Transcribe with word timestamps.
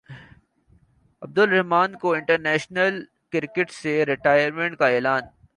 عبدالرحمن 1.21 1.95
کا 1.95 2.13
international 2.13 3.03
cricket 3.31 3.71
سے 3.71 4.05
retirement 4.05 4.77
کا 4.77 4.87
اعلان 4.87 5.21